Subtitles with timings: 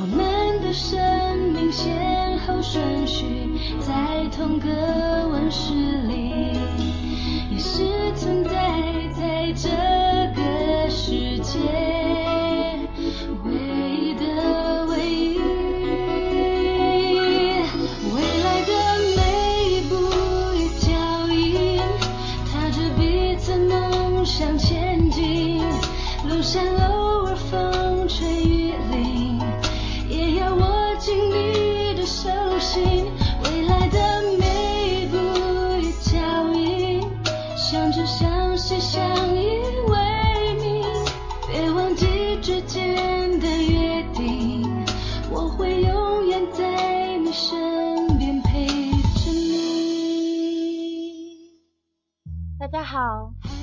[0.00, 1.07] 我们的身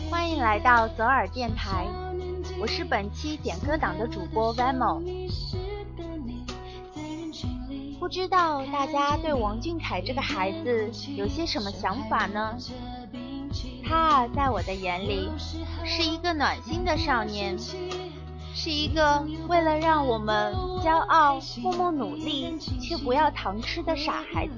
[0.10, 1.88] 欢迎来到左耳电台，
[2.60, 5.02] 我是本期点歌党的主播 Vamo。
[8.00, 12.56] 不知道大家对王俊凯这个孩子有些什么想法呢？
[13.88, 15.30] 他啊，在我的眼里
[15.84, 17.58] 是一个暖心的少年，
[18.54, 24.54] 是一个为了让我们骄傲、默默努力却不要糖吃的傻孩子。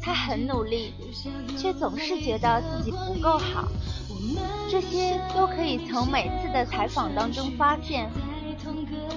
[0.00, 0.94] 他很努力，
[1.58, 3.68] 却总是觉得自己不够好，
[4.70, 8.10] 这些都可以从每次的采访当中发现。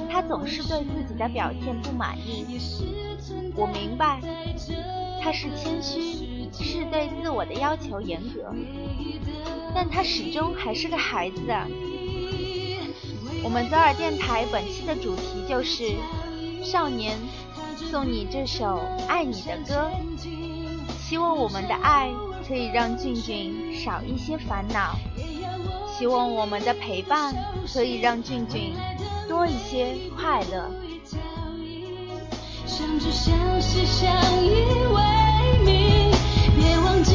[0.09, 2.45] 他总是对自己的表现不满意，
[3.55, 4.21] 我明白，
[5.19, 8.53] 他是谦虚，是对自我的要求严格，
[9.73, 11.67] 但他始终还是个孩子啊。
[13.43, 15.95] 我们左耳电台本期的主题就是
[16.63, 17.17] 少年，
[17.75, 19.89] 送你这首爱你的歌，
[20.99, 22.11] 希望我们的爱
[22.53, 24.95] 可以让俊俊少一些烦恼，
[25.97, 27.33] 希望我们的陪伴
[27.73, 28.75] 可以让俊俊。
[29.27, 30.69] 多一些快乐。
[32.67, 34.15] 相知相惜相
[34.45, 34.51] 依
[34.93, 36.11] 为命，
[36.55, 37.12] 别忘记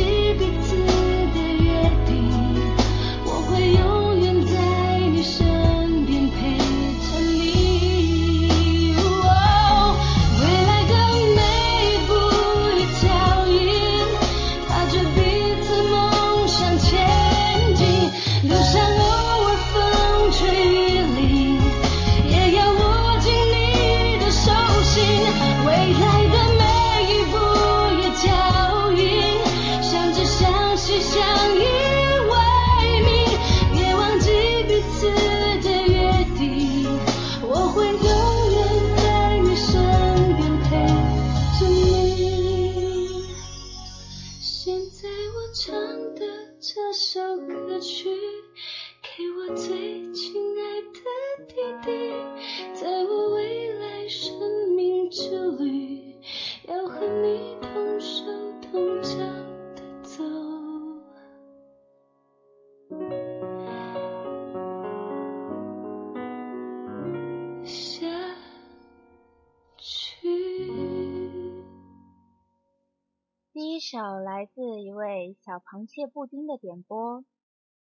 [74.54, 77.24] 自一位小螃蟹布丁的点播，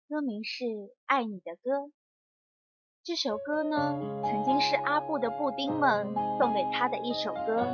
[0.08, 0.66] 歌名是
[1.06, 1.72] 《爱你的歌》。
[3.04, 6.08] 这首歌呢，曾经是阿布的布丁们
[6.40, 7.68] 送给他的一首歌，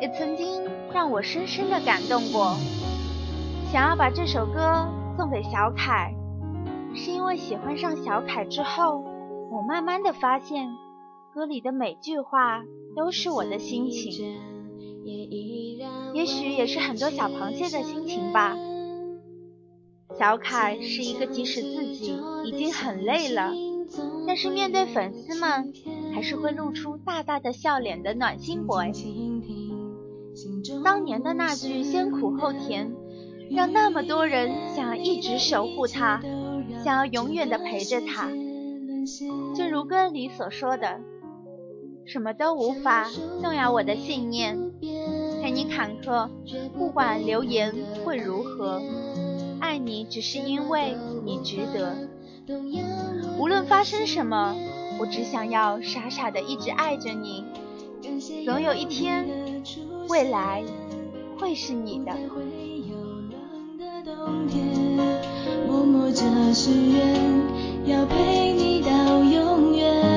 [0.00, 2.56] 也曾经让我深深的感动过。
[3.70, 6.14] 想要把这首歌送给小凯，
[6.94, 9.04] 是因为喜欢上小凯之后，
[9.50, 10.68] 我慢慢的发现，
[11.34, 12.62] 歌里的每句话
[12.96, 14.49] 都是我的心情。
[15.04, 18.56] 也许也是很多小螃蟹的心情吧。
[20.18, 23.52] 小凯是一个即使自己已经很累了，
[24.26, 25.72] 但是面对粉丝们
[26.12, 28.92] 还是会露出大大的笑脸的暖心 boy。
[30.84, 32.92] 当年的那句先苦后甜，
[33.50, 36.20] 让那么多人想要一直守护他，
[36.84, 38.28] 想要永远的陪着他。
[39.54, 41.00] 正如歌里所说的，
[42.04, 43.08] 什么都无法
[43.42, 44.69] 动摇我的信念。
[45.42, 46.28] 陪你坎坷，
[46.78, 48.80] 不管流言会如何，
[49.60, 50.94] 爱你只是因为
[51.24, 51.96] 你值得。
[53.38, 54.54] 无论发生什么，
[54.98, 57.44] 我只想要傻傻的一直爱着你，
[58.44, 59.26] 总有一天，
[60.08, 60.62] 未来
[61.38, 62.12] 会是你的。
[65.66, 67.30] 默默着誓言，
[67.86, 68.90] 要陪你到
[69.22, 70.09] 永远。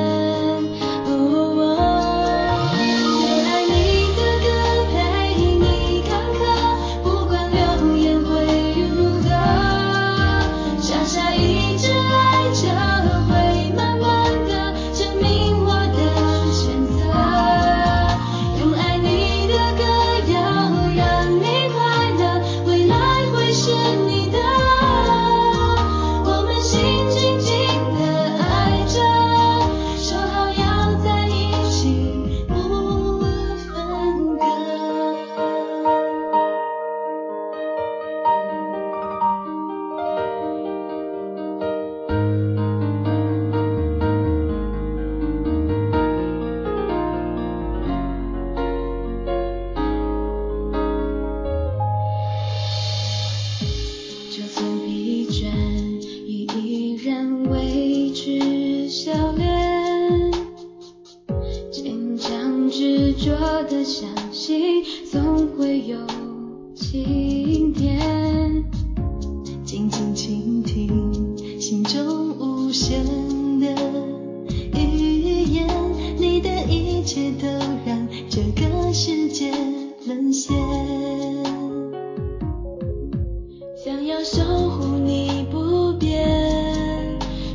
[84.63, 86.25] 守护你不变，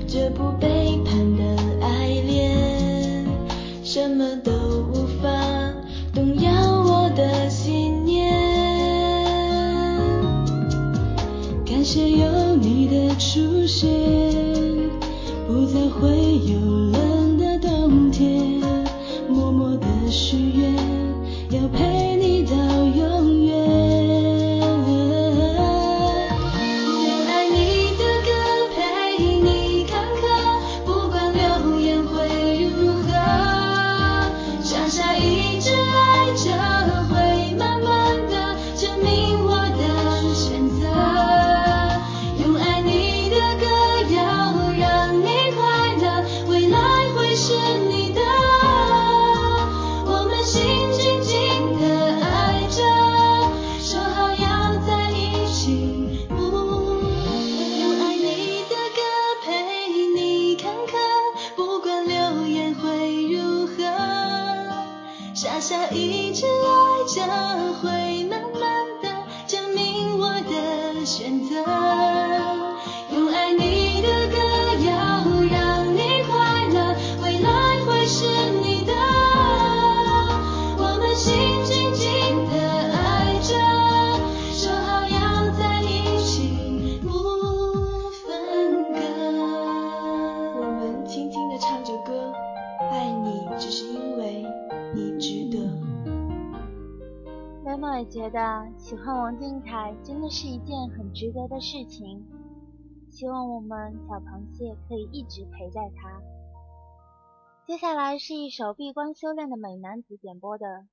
[0.06, 1.42] 绝不背叛的
[1.80, 3.24] 爱恋，
[3.82, 4.36] 什么
[98.88, 102.24] 喜欢王俊凯真的是一件很值得的事情，
[103.10, 106.22] 希望我们小螃蟹可以一直陪在他。
[107.66, 110.86] 接下来是一首闭关修炼的美男子点播的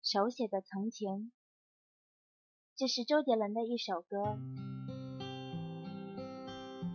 [0.00, 1.32] 手写的从前，
[2.76, 4.38] 这是周杰伦的一首歌。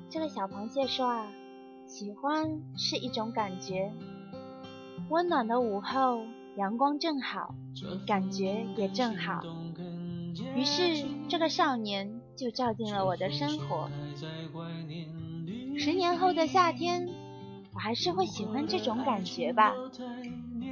[0.10, 1.28] 这个小螃蟹说啊，
[1.86, 3.92] 喜欢是一种感觉，
[5.10, 6.22] 温暖的午后。
[6.56, 7.56] 阳光正好，
[8.06, 9.42] 感觉也正好，
[10.56, 13.90] 于是这个少年就照进了我的生活。
[15.78, 17.10] 十年后的夏天，
[17.74, 19.74] 我还是会喜欢这种感觉吧。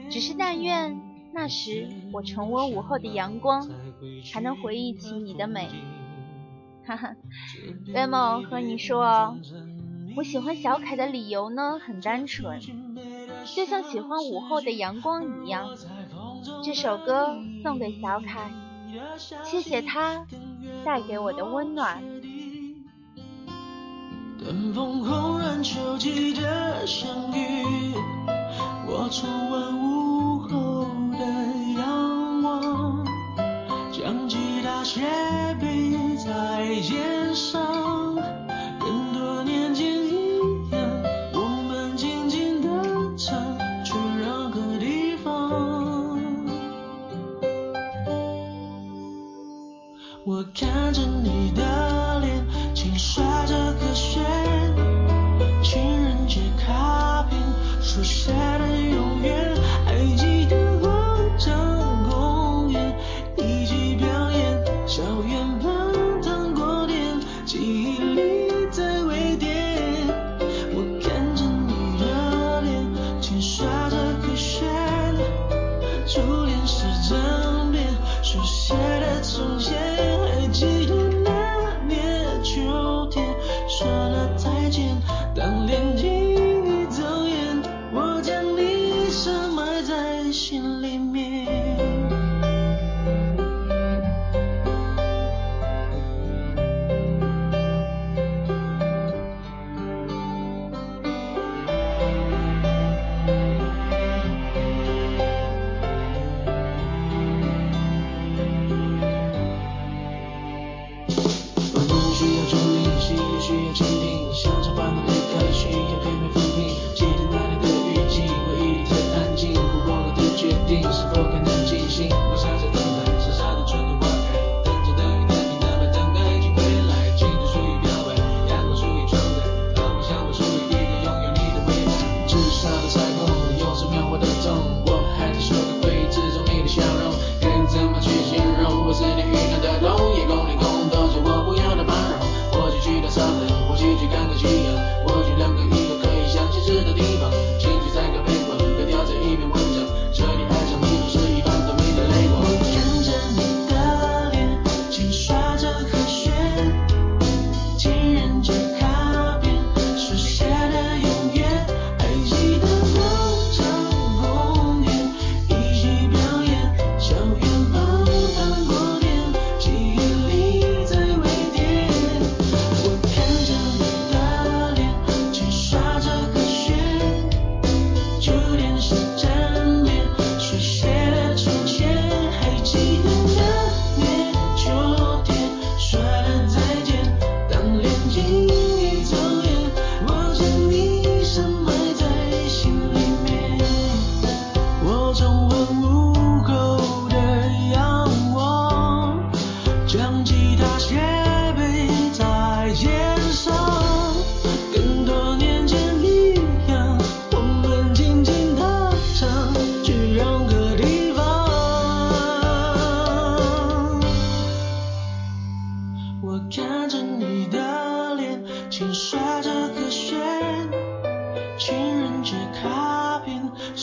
[0.09, 0.99] 只是但愿
[1.33, 3.69] 那时我重温午后的阳光，
[4.31, 5.69] 还能回忆起你的美。
[6.85, 7.15] 哈哈
[7.93, 9.37] ，Remo 和你说哦，
[10.15, 12.59] 我喜欢小凯的理由呢，很单纯。
[13.55, 15.75] 就像喜欢午后的阳光一样，
[16.63, 18.51] 这首歌送给小凯，
[19.43, 20.25] 谢谢他
[20.83, 22.01] 带给我的温暖。
[24.43, 27.93] 等风红染秋季的相遇，
[28.87, 31.19] 我重温午后的
[31.79, 33.05] 阳光，
[33.91, 35.01] 将吉他斜
[35.61, 38.00] 背在肩上。
[50.53, 51.10] 看着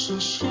[0.09, 0.48] Jesus.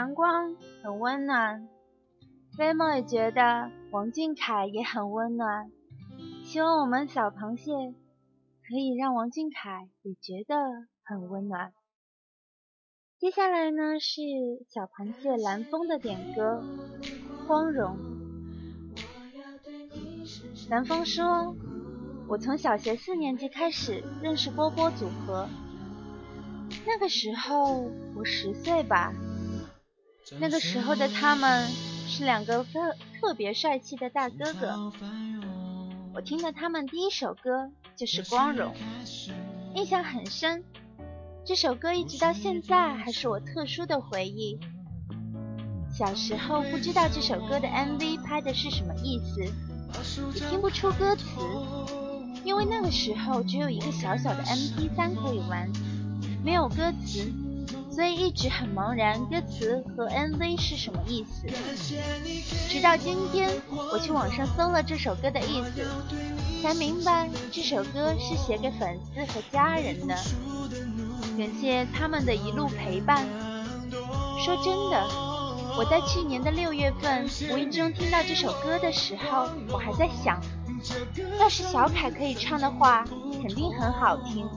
[0.00, 1.68] 阳光很温暖，
[2.56, 5.70] 飞梦也觉得王俊凯也很温暖。
[6.42, 7.70] 希望我们小螃蟹
[8.66, 10.56] 可以让王俊凯也觉得
[11.04, 11.74] 很温暖。
[13.18, 14.22] 接下来呢是
[14.70, 16.64] 小螃蟹蓝风的点歌
[17.46, 17.98] 《光荣》。
[20.70, 21.54] 蓝风说
[22.26, 25.46] ：“我从小学四年级开始认识波波组合，
[26.86, 27.82] 那个时候
[28.16, 29.12] 我十岁吧。
[30.38, 31.68] 那个时候的他们
[32.06, 34.92] 是两个特特别帅气的大哥哥。
[36.14, 38.72] 我听的他们第一首歌就是《光荣》，
[39.74, 40.62] 印象很深。
[41.44, 44.58] 这首歌一直到现在还是我特殊的回忆。
[45.92, 49.42] 小时候不知道这首歌的 MV 拍的是什么意思，
[50.34, 51.24] 也听不出歌词，
[52.44, 55.68] 因为那个时候只有一个小小的 MP3 可以玩，
[56.44, 57.32] 没有歌词。
[58.00, 61.46] 所以一直很茫然，歌词和 MV 是什么意思？
[62.66, 63.50] 直到今天，
[63.92, 65.86] 我去网上搜了这首歌的意思，
[66.62, 70.14] 才明白这首歌是写给粉丝和家人的，
[71.36, 73.28] 感谢他们的一路陪伴。
[74.42, 75.06] 说真的，
[75.76, 80.40] 我在去年的六月份无意中听到这首歌的时候，我还在想，
[81.38, 83.04] 要是小凯可以唱的话，
[83.42, 84.48] 肯定很好听。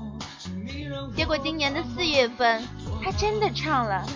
[1.13, 2.63] 结果今年的四月份。
[3.03, 4.07] 他真的唱了，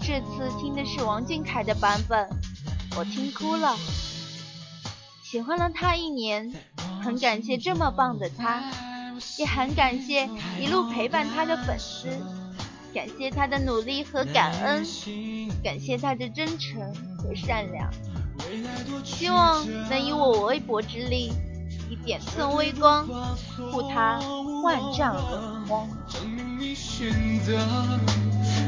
[0.00, 2.28] 这次听的是王俊凯的版本，
[2.96, 3.76] 我听哭了。
[5.22, 6.50] 喜欢了他一年，
[7.02, 8.62] 很感谢这么棒的他，
[9.38, 10.28] 也很感谢
[10.58, 12.08] 一路陪伴他的粉丝，
[12.94, 14.84] 感谢他的努力和感恩，
[15.62, 16.80] 感谢他的真诚
[17.18, 17.92] 和善良。
[19.04, 21.32] 希望能以我微薄之力，
[21.90, 23.06] 以点寸微光，
[23.70, 24.18] 护他
[24.64, 25.88] 万丈荣光。
[26.80, 28.00] 选择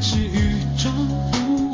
[0.02, 0.92] 是与众
[1.30, 1.71] 不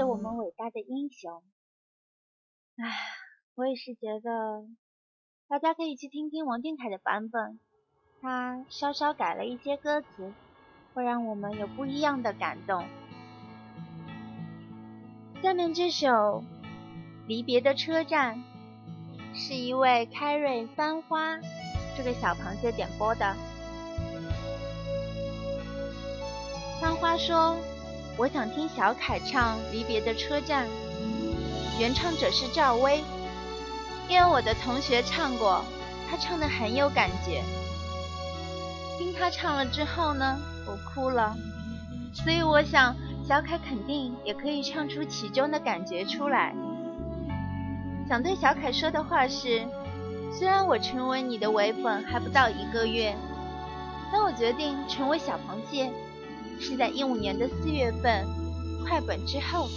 [0.00, 1.42] 是我们伟大的英雄。
[2.78, 2.90] 唉，
[3.54, 4.64] 我也是觉得，
[5.46, 7.60] 大家可以去听听王俊凯的版本，
[8.22, 10.32] 他稍稍改了一些歌词，
[10.94, 12.82] 会让我们有不一样的感动。
[15.42, 16.08] 下面这首
[17.26, 18.42] 《离别的车站》
[19.34, 21.38] 是一位开瑞翻花
[21.94, 23.36] 这个小螃蟹点播的。
[26.80, 27.54] 翻花说。
[28.20, 30.66] 我想听小凯唱《离别的车站》，
[31.80, 33.02] 原唱者是赵薇，
[34.10, 35.64] 因为我的同学唱过，
[36.06, 37.42] 他唱的很有感觉。
[38.98, 41.34] 听他唱了之后呢，我哭了。
[42.12, 42.94] 所以我想，
[43.26, 46.54] 小凯肯定也可以唱出其中的感觉出来。
[48.06, 49.66] 想对小凯说的话是：
[50.30, 53.16] 虽然我成为你的唯粉还不到一个月，
[54.12, 55.90] 但我决定成为小螃蟹
[56.60, 58.26] 是在一五年的四月份，
[58.84, 59.68] 快本之后。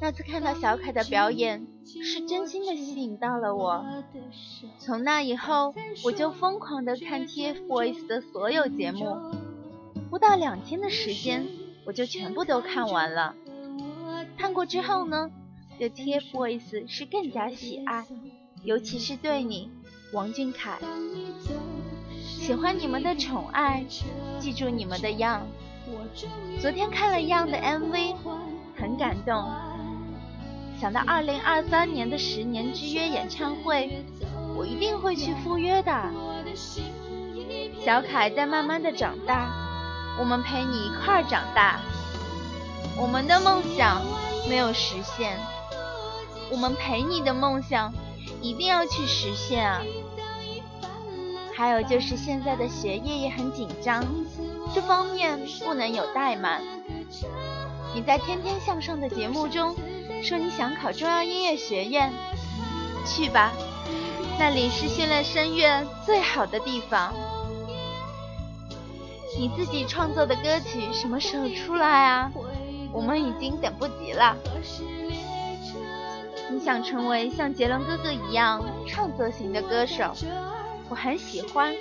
[0.00, 3.84] 那次看到小凯的表演，是真心的吸引到了我。
[4.78, 9.16] 从那以后，我就疯狂的看 TFBOYS 的所有节目，
[10.08, 11.46] 不到两天的时间，
[11.84, 13.34] 我就全部都看完了。
[14.38, 15.30] 看过之后呢，
[15.78, 18.06] 对 TFBOYS 是更加喜爱，
[18.62, 19.70] 尤其是对你，
[20.14, 20.78] 王俊凯。
[22.40, 23.84] 喜欢你们的宠爱，
[24.38, 25.46] 记住你们的样。
[26.58, 28.14] 昨天看了样的 MV，
[28.74, 29.46] 很感动。
[30.80, 34.02] 想到二零二三年的十年之约演唱会，
[34.56, 35.92] 我一定会去赴约的。
[37.84, 39.50] 小凯在慢慢的长大，
[40.18, 41.78] 我们陪你一块儿长大。
[42.96, 44.00] 我们的梦想
[44.48, 45.38] 没有实现，
[46.50, 47.92] 我们陪你的梦想
[48.40, 49.82] 一定要去实现啊！
[51.60, 54.02] 还有就是现在的学业也很紧张，
[54.74, 56.62] 这方面不能有怠慢。
[57.94, 59.76] 你在《天天向上》的节目中。
[60.22, 62.10] 说你想考中央音乐学院，
[63.06, 63.52] 去吧，
[64.38, 67.12] 那里是训练声乐最好的地方。
[69.38, 72.32] 你自己创作的歌曲什么时候出来啊？
[72.90, 74.34] 我们已经等不及了。
[76.50, 80.12] 你想成为像杰伦哥哥一样创作型的歌手，
[80.90, 81.72] 我很喜欢，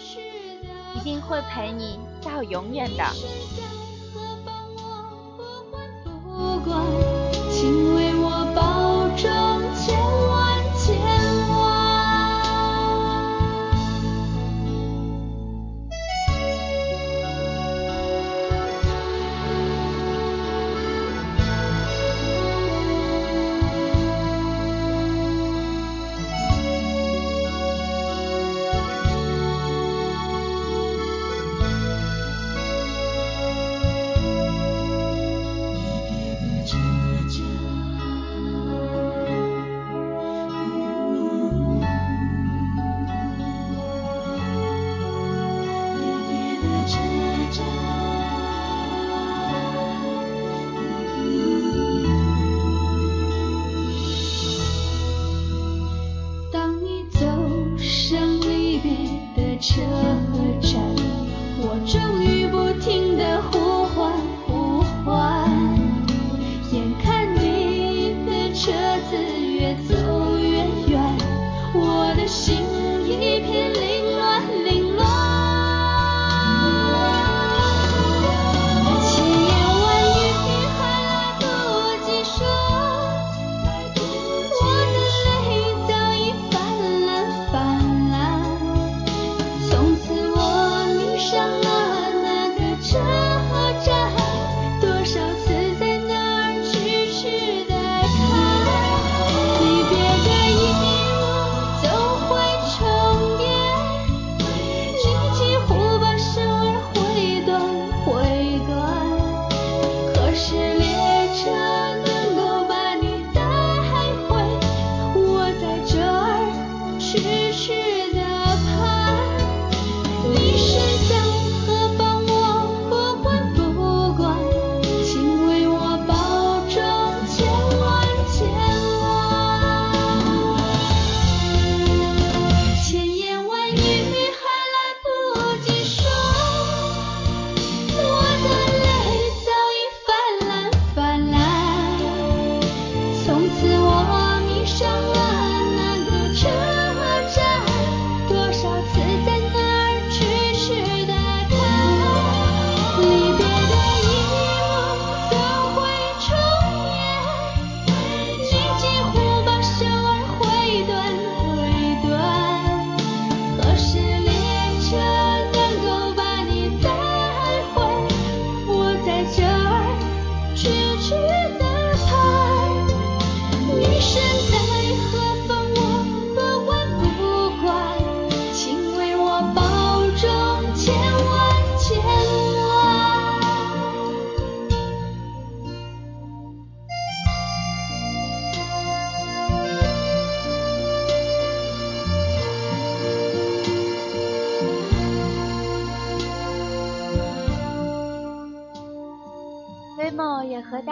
[0.95, 3.03] 一定会陪你到永远的。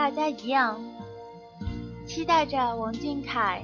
[0.07, 0.79] 大家一样，
[2.05, 3.61] 期待着王俊凯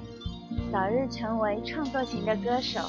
[0.73, 2.81] 早日成为创作型的歌手。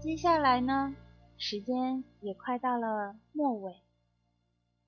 [0.00, 0.96] 接下来呢，
[1.36, 3.82] 时间也快到了末尾，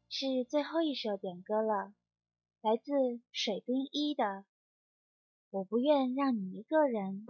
[0.09, 1.93] 是最后一首点歌了，
[2.63, 2.95] 来自
[3.31, 4.25] 水冰一的
[5.51, 7.27] 《我不愿让你一个人》。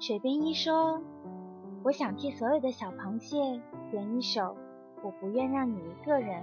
[0.00, 1.00] 水冰一说
[1.86, 4.40] ：“我想替所有的小螃蟹点一首
[5.02, 6.40] 《我不愿让你一个人》。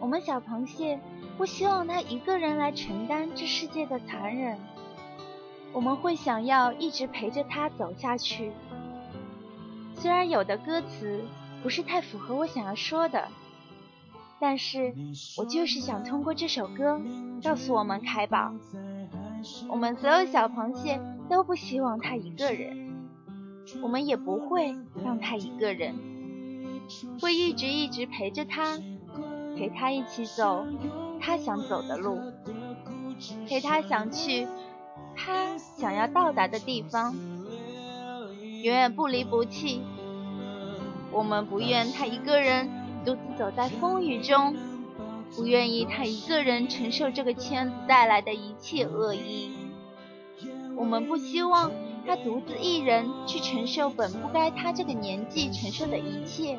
[0.00, 1.00] 我们小螃蟹
[1.36, 4.58] 不希望他一个人来承担这世界的残忍。”
[5.70, 8.52] 我们会想要一直陪着他走下去，
[9.94, 11.22] 虽然有的歌词
[11.62, 13.28] 不是太符合我想要说的，
[14.40, 14.94] 但是
[15.36, 16.98] 我就是想通过这首歌
[17.44, 18.54] 告诉我们凯宝，
[19.68, 22.96] 我们所有小螃蟹都不希望他一个人，
[23.82, 25.94] 我们也不会让他一个人，
[27.20, 28.78] 会一直一直陪着他，
[29.56, 30.66] 陪他一起走
[31.20, 32.18] 他想走的路，
[33.46, 34.46] 陪他想去。
[35.16, 37.16] 他想要到达的地方，
[38.62, 39.82] 永远不离不弃。
[41.10, 42.70] 我们不愿他一个人
[43.04, 44.54] 独自走在风雨中，
[45.34, 49.50] 不愿意他一个人承受这个圈子带来的一切恶意。
[50.76, 51.72] 我们不希望
[52.06, 56.58] 他独自一人去承受本不该他这个年纪承受的一切。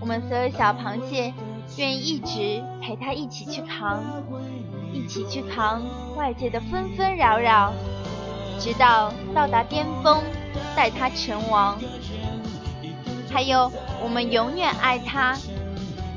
[0.00, 1.32] 我们所有小螃蟹
[1.76, 4.02] 愿意一直陪他一起去扛。
[4.92, 5.80] 一起去扛
[6.16, 7.72] 外界的纷纷扰扰，
[8.58, 10.20] 直到到达巅峰，
[10.74, 11.78] 带他成王。
[13.30, 13.70] 还有，
[14.02, 15.38] 我们永远爱他。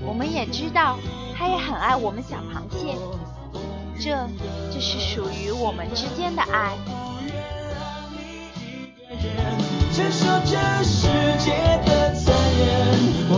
[0.04, 0.98] 我们也知道，
[1.38, 2.98] 他也很爱我们小螃蟹。
[4.00, 4.28] 这，
[4.74, 6.74] 就是属于我们之间的爱。
[9.94, 11.52] 承受这世界
[11.86, 13.30] 的残忍，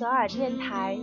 [0.00, 0.98] 左耳电台，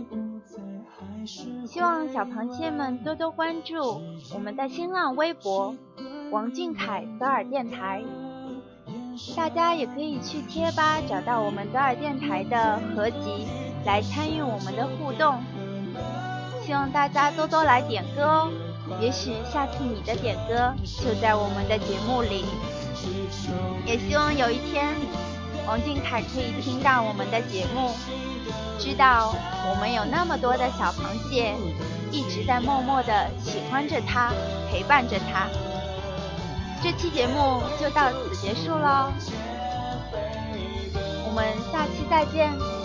[1.68, 4.02] 希望小螃蟹们多多关注
[4.34, 5.72] 我们的新浪微博
[6.32, 8.02] 王俊凯左耳电台。
[9.36, 13.46] 大家也可以去贴吧找到我们左耳电台的合集
[13.86, 15.40] 来参与我们的互动。
[16.60, 18.50] 希望大家多多来点歌哦，
[19.00, 22.46] 也许下次你的点歌就在我们的节目里。
[23.86, 24.92] 也希望有一天。
[25.66, 27.94] 王俊凯可以听到我们的节目，
[28.78, 29.34] 知道
[29.70, 31.54] 我们有那么多的小螃蟹
[32.10, 34.32] 一直在默默的喜欢着他，
[34.70, 35.46] 陪伴着他。
[36.82, 39.12] 这期节目就到此结束喽，
[41.26, 42.77] 我们下期再见。